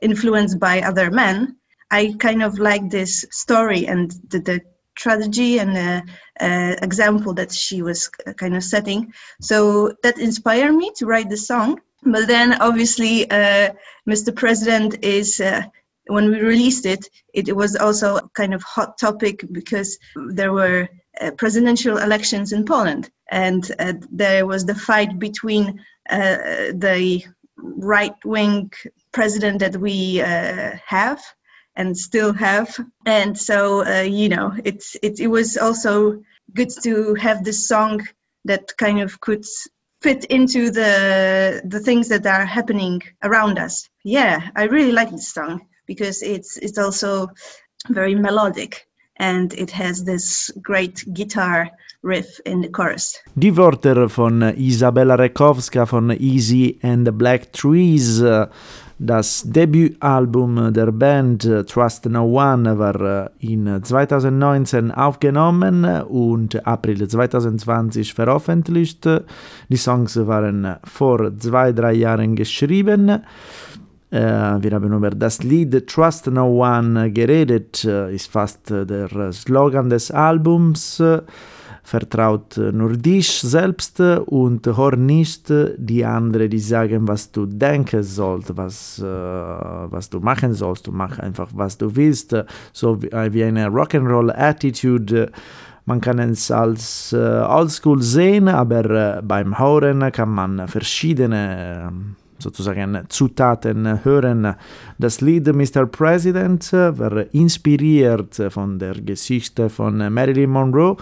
[0.00, 1.58] influenced by other men
[1.90, 4.60] I kind of like this story and the, the
[4.96, 6.02] tragedy and the
[6.40, 9.12] uh, example that she was kind of setting.
[9.40, 11.80] So that inspired me to write the song.
[12.02, 13.72] But then obviously, uh,
[14.08, 14.34] Mr.
[14.34, 15.40] President is.
[15.40, 15.62] Uh,
[16.10, 19.98] when we released it, it was also a kind of hot topic because
[20.30, 20.88] there were
[21.20, 27.22] uh, presidential elections in Poland, and uh, there was the fight between uh, the
[27.58, 28.72] right-wing
[29.12, 31.22] president that we uh, have
[31.76, 32.76] and still have.
[33.06, 36.22] And so uh, you know it's it, it was also
[36.54, 38.06] good to have this song
[38.44, 39.44] that kind of could
[40.02, 43.88] fit into the the things that are happening around us.
[44.04, 47.28] Yeah i really like this song because it's it's also
[47.88, 48.86] very melodic
[49.16, 51.70] and it has this great guitar
[52.02, 53.14] riff in the chorus.
[53.34, 58.22] Die Wörter von Isabella Rekowska von Easy and the Black Trees.
[59.00, 69.08] Das Debütalbum der Band Trust No One war in 2019 aufgenommen und April 2020 veröffentlicht.
[69.68, 73.08] Die Songs waren vor zwei, drei Jahren geschrieben.
[74.10, 80.10] Äh, wir haben über das Lied Trust No One geredet, ist fast der Slogan des
[80.10, 81.00] Albums
[81.88, 88.54] vertraut nur dich selbst und hör nicht die anderen, die sagen, was du denken sollst,
[88.54, 90.86] was, äh, was du machen sollst.
[90.86, 92.36] Du mach einfach, was du willst.
[92.72, 95.30] So wie, wie eine Rock'n'Roll-Attitude.
[95.86, 98.84] Man kann es als äh, Oldschool sehen, aber
[99.18, 101.90] äh, beim Hören kann man verschiedene
[102.38, 104.54] sozusagen Zutaten hören.
[104.98, 105.86] Das Lied Mr.
[105.86, 110.96] President war inspiriert von der Geschichte von Marilyn Monroe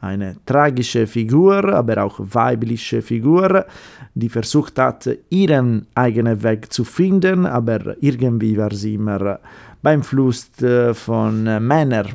[0.00, 3.66] eine tragische Figur, aber auch weibliche Figur,
[4.14, 9.40] die versucht hat, ihren eigenen Weg zu finden, aber irgendwie war sie immer
[9.82, 12.08] beeinflusst von Männern.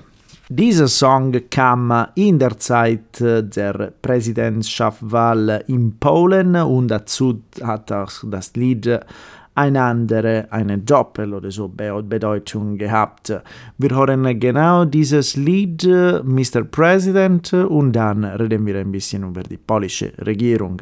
[0.47, 8.55] Dieser Song kam in der Zeit der Präsidentschaftswahl in Polen und dazu hat auch das
[8.55, 8.99] Lied
[9.55, 13.33] eine andere, eine Doppel- oder so Bedeutung gehabt.
[13.77, 16.63] Wir hören genau dieses Lied, Mr.
[16.69, 20.81] President, und dann reden wir ein bisschen über die polnische Regierung.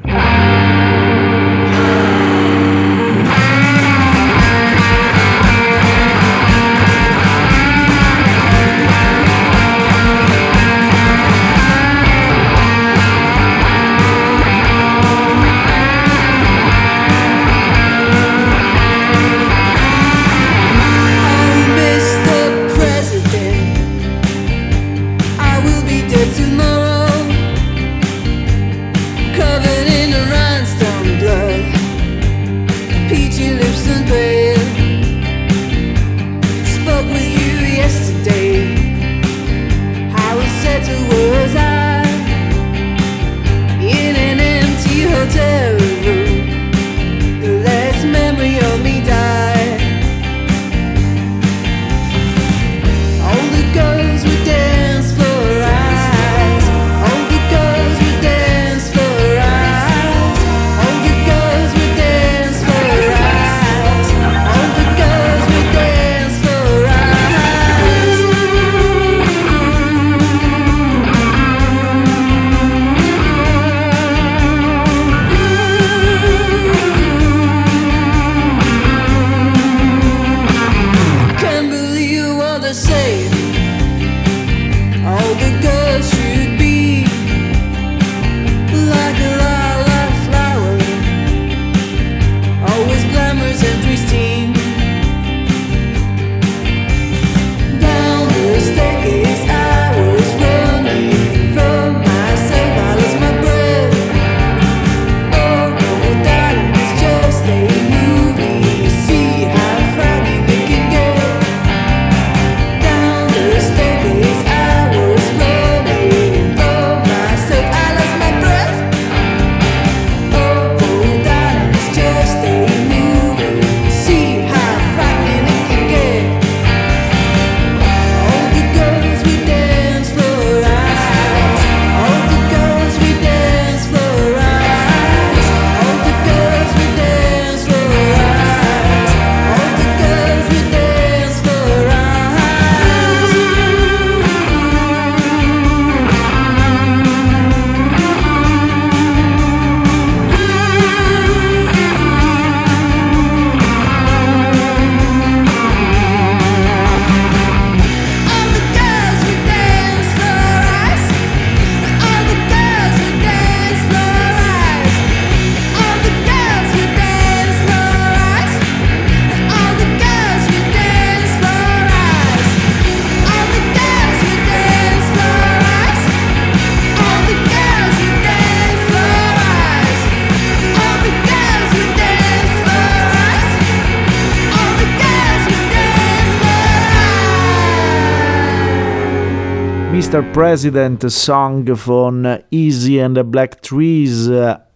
[190.13, 190.21] Mr.
[190.31, 194.29] President Song von Easy and the Black Trees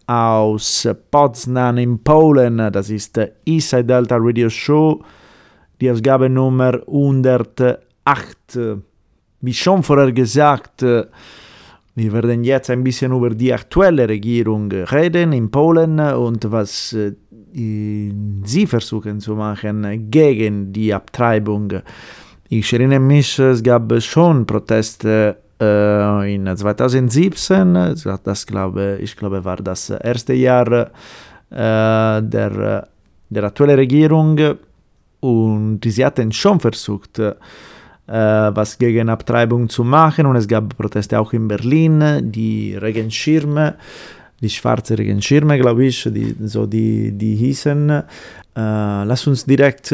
[0.08, 2.56] aus Poznan in Polen.
[2.72, 5.00] Das ist Eastside Delta Radio Show,
[5.80, 7.78] die Ausgabe Nummer 108.
[9.40, 15.50] Wie schon vorher gesagt, Wir werden jetzt ein bisschen über die aktuelle Regierung reden in
[15.52, 17.12] Polen und was äh,
[17.52, 21.82] sie versuchen zu machen gegen die Abtreibung.
[22.50, 27.94] Ich erinnere mich, es gab schon Proteste äh, in 2017.
[28.24, 30.90] Das glaube, ich glaube, war das erste Jahr
[31.50, 32.88] äh, der,
[33.28, 34.40] der aktuellen Regierung
[35.20, 37.34] und sie hatten schon versucht, äh,
[38.06, 40.24] was gegen Abtreibung zu machen.
[40.24, 43.74] Und es gab Proteste auch in Berlin, die Regenschirme,
[44.40, 47.90] die schwarze Regenschirme, glaube ich, die, so die, die hießen.
[47.90, 48.02] Äh,
[48.54, 49.92] lass uns direkt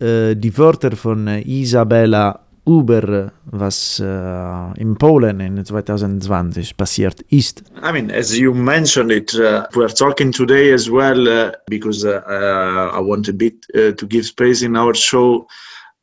[0.00, 7.62] die Wörter von Isabella über was uh, in Polen in 2020 passiert ist.
[7.82, 13.00] I mean, as you mentioned it, uh, we're talking today as well uh, because I
[13.00, 15.46] want a bit to give space in our show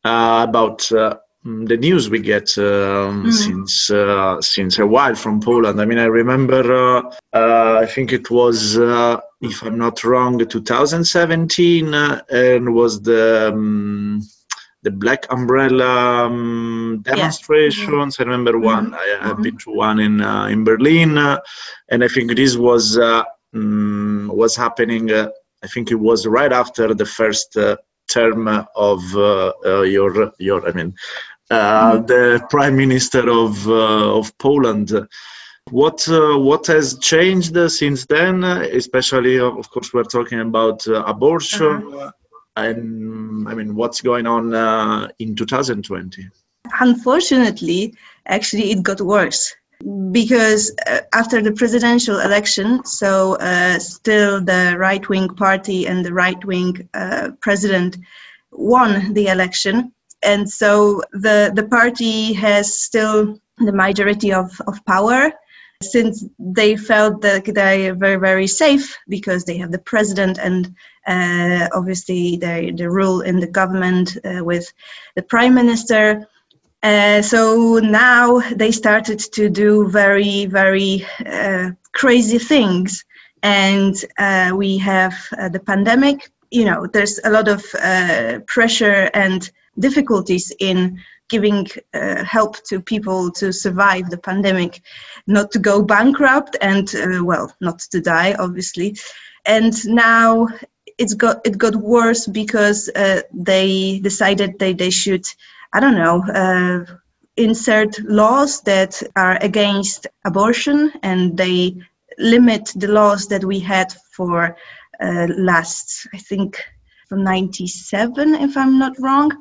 [0.04, 0.92] about
[1.46, 3.32] Mm, the news we get um, mm.
[3.32, 5.80] since uh, since a while from Poland.
[5.80, 6.64] I mean, I remember.
[6.74, 7.02] Uh,
[7.34, 13.52] uh, I think it was, uh, if I'm not wrong, 2017, uh, and was the
[13.54, 14.22] um,
[14.84, 18.18] the Black Umbrella um, demonstrations.
[18.18, 18.26] Yeah.
[18.26, 18.66] I remember mm-hmm.
[18.66, 18.94] one.
[18.94, 19.42] I have mm-hmm.
[19.42, 25.12] been to one in uh, in Berlin, and I think this was um, was happening.
[25.12, 27.58] I think it was right after the first
[28.08, 30.68] term of your your.
[30.68, 30.94] I mean
[31.52, 32.06] uh, mm-hmm.
[32.08, 34.92] the prime minister of uh, of Poland.
[35.72, 38.44] What uh, what has changed since then?
[38.44, 41.94] Especially, of course, we're talking about abortion.
[41.94, 42.12] Uh-huh.
[42.58, 46.30] And I mean, what's going on in 2020?
[46.80, 47.94] Unfortunately,
[48.28, 49.54] actually, it got worse
[50.12, 56.14] because uh, after the presidential election, so uh, still the right wing party and the
[56.14, 57.98] right wing uh, president
[58.52, 59.92] won the election
[60.26, 65.32] and so the the party has still the majority of, of power
[65.82, 70.74] since they felt that they are very very safe because they have the president and
[71.08, 74.72] uh, obviously the the rule in the government uh, with
[75.16, 76.28] the prime minister.
[76.84, 83.04] Uh, so now they started to do very very uh, crazy things.
[83.44, 86.32] And uh, we have uh, the pandemic.
[86.52, 87.64] You know there's a lot of
[88.48, 91.00] pressure and difficulties in
[91.30, 94.82] giving uh, help to people to survive the pandemic,
[95.28, 98.98] not to go bankrupt, and uh, well, not to die, obviously.
[99.46, 100.48] And now
[100.98, 105.26] it's got it got worse because uh, they decided that they should,
[105.74, 106.86] I don't know, uh,
[107.38, 111.76] insert laws that are against abortion, and they
[112.18, 114.56] limit the laws that we had for
[115.02, 116.64] uh, last, I think,
[117.10, 119.32] from 97, if I'm not wrong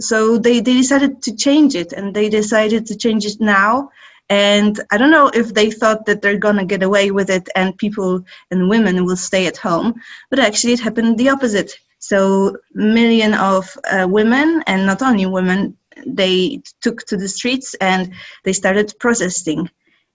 [0.00, 3.90] so they, they decided to change it and they decided to change it now.
[4.30, 7.78] And i don't know if they thought that they're gonna get away with it and
[7.78, 9.94] people and women will stay at home
[10.28, 11.72] but actually it happened the opposite.
[11.98, 15.76] So million of uh, women and not only women
[16.06, 18.12] they took to the streets and
[18.44, 19.70] they started protesting.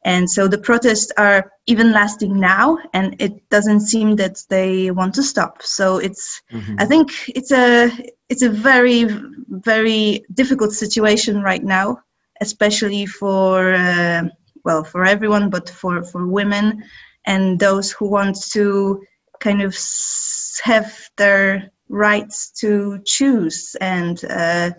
[0.05, 5.15] And so the protests are even lasting now and it doesn't seem that they want
[5.15, 5.63] to stop.
[5.63, 6.75] So it's mm-hmm.
[6.77, 7.89] i think it's a
[8.33, 8.99] it's a very
[9.69, 11.87] very difficult situation right now
[12.41, 14.23] especially for uh,
[14.65, 16.83] well for everyone but for for women
[17.25, 18.65] and those who want to
[19.39, 19.75] kind of
[20.63, 23.75] have their rights to choose.
[23.79, 24.71] And uh,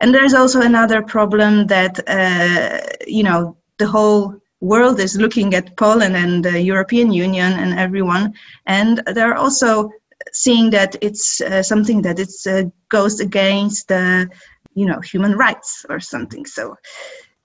[0.00, 5.76] and there's also another problem that uh, you know the whole world is looking at
[5.76, 8.34] Poland and the European Union and everyone,
[8.66, 9.90] and there are also
[10.32, 14.28] seeing that it's uh, something that it uh, goes against the,
[14.74, 16.46] you know, human rights or something.
[16.46, 16.76] So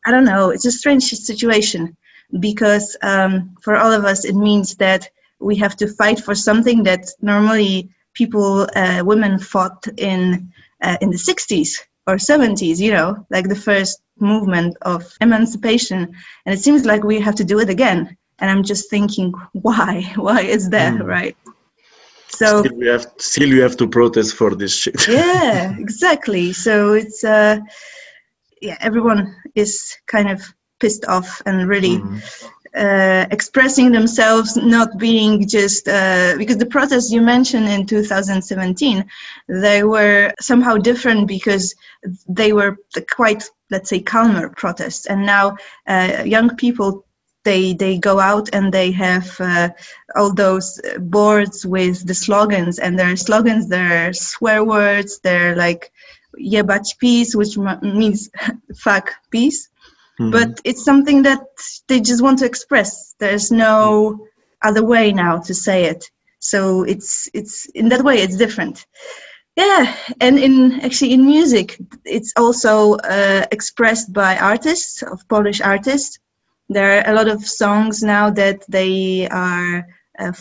[0.06, 0.50] I don't know.
[0.50, 1.96] It's a strange situation
[2.40, 5.10] because um, for all of us, it means that
[5.40, 10.52] we have to fight for something that normally people, uh, women fought in
[10.82, 12.80] uh, in the 60s or 70s.
[12.80, 16.14] You know, like the first movement of emancipation
[16.46, 20.12] and it seems like we have to do it again and i'm just thinking why
[20.16, 21.06] why is that mm.
[21.06, 21.38] right
[22.36, 25.08] so still we have still you have to protest for this shit.
[25.20, 26.54] Yeah exactly.
[26.54, 27.60] So it's uh
[28.62, 30.42] yeah everyone is kind of
[30.80, 32.22] pissed off and really mm.
[32.76, 39.06] Uh, expressing themselves, not being just uh, because the protests you mentioned in 2017,
[39.48, 41.76] they were somehow different because
[42.28, 42.76] they were
[43.12, 45.56] quite, let's say, calmer protests, and now
[45.86, 47.06] uh, young people
[47.44, 49.70] they they go out and they have uh,
[50.16, 55.92] all those boards with the slogans and their slogans they're swear words they're like
[56.40, 58.30] jebać peace which means
[58.76, 59.70] fuck peace.
[60.20, 60.30] Mm-hmm.
[60.30, 61.42] but it's something that
[61.88, 63.16] they just want to express.
[63.18, 64.28] There's no
[64.62, 66.12] other way now to say it.
[66.38, 68.86] So it's it's in that way it's different.
[69.56, 76.20] Yeah and in actually in music it's also uh, expressed by artists of polish artists
[76.74, 79.86] there are a lot of songs now that they are
[80.20, 80.34] uh,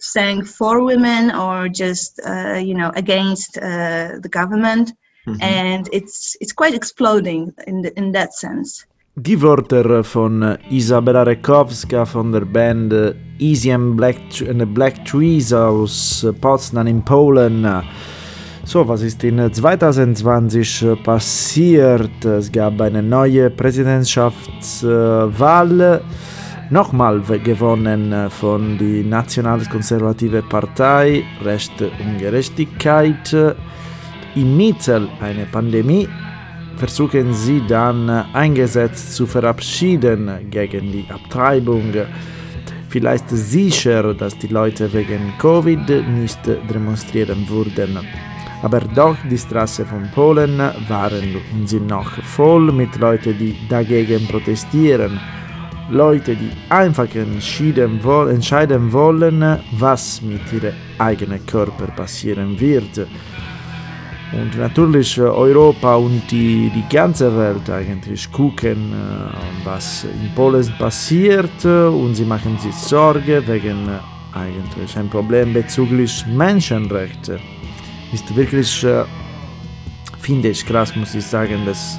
[0.00, 4.92] sang for women or just uh, you know against uh, the government
[5.26, 5.42] mm-hmm.
[5.42, 12.06] and it's it's quite exploding in the, in that sense Die Wörter von Isabella Rekowska
[12.06, 17.84] von der Band Easy and Black, and the Black Trees aus Potsdam in Polen.
[18.64, 22.24] So, was ist in 2020 passiert?
[22.24, 26.00] Es gab eine neue Präsidentschaftswahl,
[26.70, 33.34] nochmal gewonnen von der nationalkonservative Partei Recht und Gerechtigkeit.
[34.36, 36.08] Inmitten einer Pandemie
[36.76, 41.92] versuchen sie dann eingesetzt zu verabschieden gegen die Abtreibung.
[42.88, 46.38] Vielleicht sicher, dass die Leute wegen Covid nicht
[46.70, 47.98] demonstrieren würden.
[48.62, 50.58] Aber doch die Straßen von Polen
[50.88, 51.36] waren
[51.66, 55.18] sind noch voll mit Leuten, die dagegen protestieren.
[55.90, 58.00] Leute, die einfach entscheiden,
[58.30, 62.98] entscheiden wollen, was mit ihrem eigenen Körper passieren wird.
[64.32, 68.94] Und natürlich Europa und die, die ganze Welt eigentlich gucken,
[69.64, 73.88] was in Polen passiert und sie machen sich Sorge wegen
[74.32, 77.40] eigentlich ein Problem bezüglich Menschenrechte
[78.12, 79.04] ist wirklich, äh,
[80.20, 81.98] finde ich krass, muss ich sagen, dass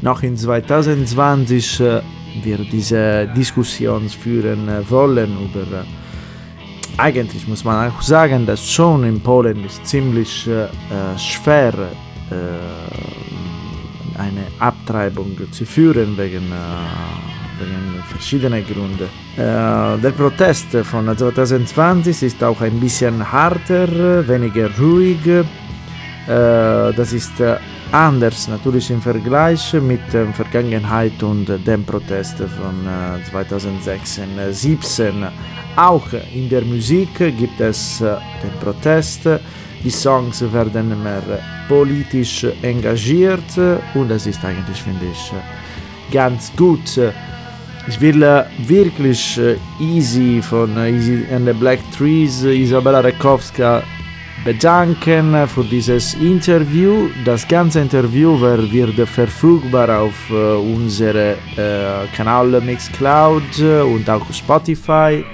[0.00, 2.00] noch in 2020 äh,
[2.42, 5.80] wir diese Diskussion führen äh, wollen über.
[5.80, 5.84] Äh,
[6.96, 10.68] eigentlich muss man auch sagen, dass schon in Polen ist ziemlich äh,
[11.18, 11.74] schwer
[12.30, 12.36] äh,
[14.18, 16.52] eine Abtreibung zu führen wegen
[17.58, 19.08] wegen Gründen.
[19.36, 25.26] Äh, der Protest von 2020 ist auch ein bisschen harter, weniger ruhig.
[25.26, 25.44] Äh,
[26.26, 27.32] das ist
[27.92, 32.88] anders natürlich im Vergleich mit der Vergangenheit und dem Protest von
[33.30, 35.26] 2016, 2017.
[35.76, 39.28] Auch in der Musik gibt es den Protest.
[39.84, 41.22] Die Songs werden mehr
[41.68, 43.58] politisch engagiert
[43.94, 45.32] und das ist eigentlich, finde ich,
[46.10, 46.98] ganz gut.
[47.86, 53.82] Ich will äh, wirklich äh, Easy von äh, Easy and the Black Trees, Isabella Rekowska,
[54.42, 57.08] bedanken für dieses Interview.
[57.26, 61.36] Das ganze Interview wird verfügbar auf unserem
[62.14, 65.24] Kanal Mixcloud und auch Spotify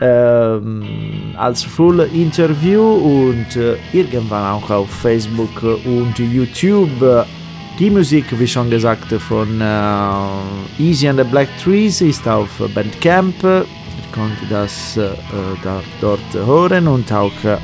[0.00, 3.48] ähm, als Full Interview und
[3.92, 7.26] irgendwann auch auf Facebook und YouTube.
[7.80, 13.42] Die Musik, wie schon gesagt, von äh, Easy and the Black Trees ist auf Bandcamp.
[13.42, 13.64] Ihr
[14.12, 15.08] könnt das äh,
[15.64, 17.56] da, dort hören und auch äh,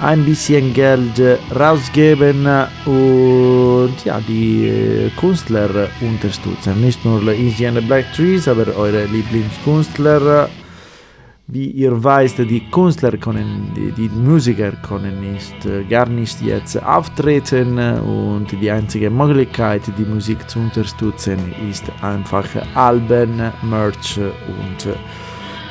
[0.00, 1.20] ein bisschen Geld
[1.54, 2.46] rausgeben
[2.86, 6.80] und ja, die äh, Künstler unterstützen.
[6.80, 10.48] Nicht nur Easy and the Black Trees, aber eure Lieblingskünstler
[11.46, 16.82] wie ihr weißt, die Künstler können, die, die Musiker können nicht, äh, gar nicht jetzt
[16.82, 21.38] auftreten und die einzige Möglichkeit, die Musik zu unterstützen,
[21.70, 24.96] ist einfach Alben, Merch und äh,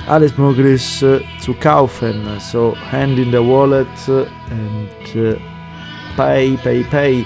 [0.07, 2.23] alles Mögliche zu kaufen.
[2.39, 5.39] So, Hand in the Wallet und
[6.15, 7.25] Pay, Pay, Pay.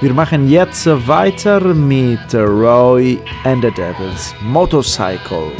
[0.00, 5.50] Wir machen jetzt weiter mit Roy and the Devils Motorcycle.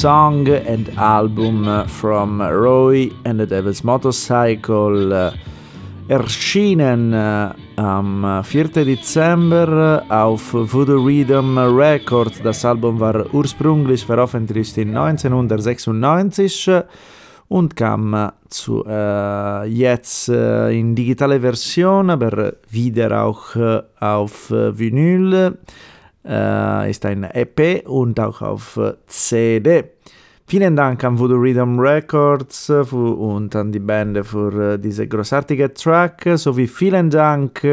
[0.00, 5.32] Song and album from Roy and the Devil's Motorcycle
[6.06, 7.14] erschienen
[7.76, 8.84] am 4.
[8.84, 12.42] Dezember auf Voodoo Rhythm Records.
[12.42, 16.70] Das Album war ursprünglich veröffentlicht in 1996
[17.48, 25.56] und kam zu äh, jetzt äh, in digitale Version, aber wieder auch äh, auf Vinyl.
[26.26, 29.84] Äh, ist ein EP und auch auf CD.
[30.48, 36.66] Vielen Dank an Voodoo Rhythm Records und an die Band für diese großartige Track, sowie
[36.68, 37.64] vielen Dank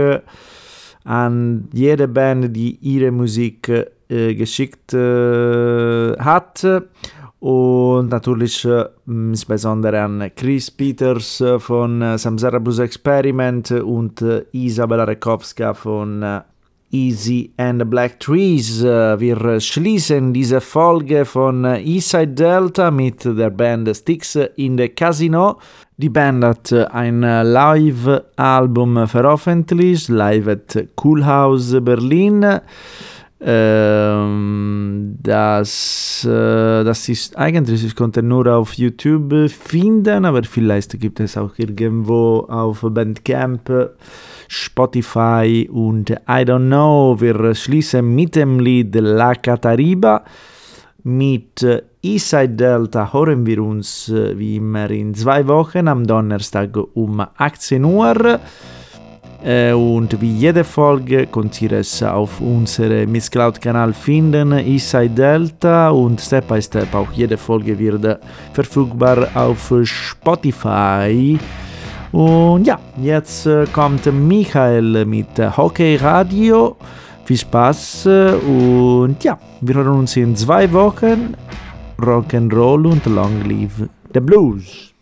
[1.04, 3.70] an jede Band, die ihre Musik
[4.10, 6.66] äh, geschickt äh, hat.
[7.40, 16.24] Und natürlich äh, insbesondere an Chris Peters von Samsara Blues Experiment und Isabella Rekowska von
[16.94, 18.84] Easy and Black Trees.
[18.84, 25.58] Wir schließen diese Folge von Eastside Delta mit der Band Sticks in the Casino.
[25.98, 32.60] Die Band hat ein Live-Album veröffentlicht, live at Cool House Berlin.
[33.46, 41.20] Ähm, das, äh, das ist eigentlich, ich konnte nur auf YouTube finden, aber vielleicht gibt
[41.20, 43.70] es auch irgendwo auf Bandcamp,
[44.54, 47.20] Spotify und I don't know.
[47.20, 50.24] Wir schließen mit dem Lied La Catariba.
[51.06, 51.66] Mit
[52.02, 58.40] Eastside Delta hören wir uns wie immer in zwei Wochen am Donnerstag um 18 Uhr.
[59.44, 65.90] Und wie jede Folge könnt ihr es auf unserem Miss Cloud Kanal finden, Eastside Delta
[65.90, 68.20] und Step by Step auch jede Folge wird
[68.54, 71.38] verfügbar auf Spotify.
[72.14, 76.78] Und ja, jetzt kommt Michael mit Hockey Radio.
[77.26, 81.36] Viel Spaß und ja, wir hören uns in zwei Wochen.
[81.98, 84.93] Rock'n'Roll und Long Live the Blues.